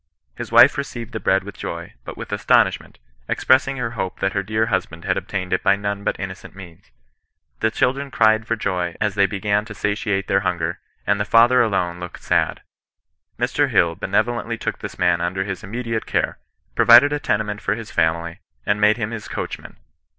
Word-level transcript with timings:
His 0.35 0.51
wife 0.51 0.79
received 0.79 1.13
the 1.13 1.19
bread 1.19 1.43
with 1.43 1.55
joy, 1.55 1.93
but 2.05 2.17
with 2.17 2.31
astonishment, 2.31 2.97
expressing 3.27 3.77
her 3.77 3.91
hope 3.91 4.19
that 4.19 4.33
her 4.33 4.41
dear 4.41 4.65
husband 4.65 5.05
had 5.05 5.15
obtained 5.15 5.53
it 5.53 5.61
by 5.61 5.75
none 5.75 6.03
but 6.03 6.19
innocent 6.19 6.55
means. 6.55 6.89
The 7.59 7.69
children 7.69 8.09
cried 8.09 8.47
for 8.47 8.55
joy 8.55 8.95
as 8.99 9.13
they 9.13 9.27
began 9.27 9.63
to 9.65 9.75
satiate 9.75 10.25
their 10.27 10.39
hunger, 10.39 10.79
and 11.05 11.19
the 11.19 11.23
father 11.23 11.61
alone 11.61 11.99
looked 11.99 12.23
sad. 12.23 12.63
Mr. 13.37 13.69
Hill 13.69 13.93
benevolently 13.93 14.57
took 14.57 14.79
this 14.79 14.97
man 14.97 15.21
under 15.21 15.43
his 15.43 15.63
immediate 15.63 16.07
care, 16.07 16.39
provided 16.73 17.13
a 17.13 17.19
tenement 17.19 17.61
for 17.61 17.75
his 17.75 17.91
family, 17.91 18.39
and 18.65 18.81
made 18.81 18.97
him 18.97 19.11
his 19.11 19.27
coachman. 19.27 19.77